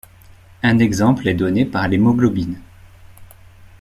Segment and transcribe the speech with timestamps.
[0.63, 2.59] Un exemple est donné par l'hémoglobine.